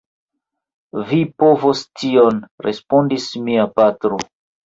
Vi 1.09 1.17
povos 1.43 1.83
tion, 2.01 2.41
respondis 2.67 3.27
mia 3.49 3.67
patro. 3.77 4.19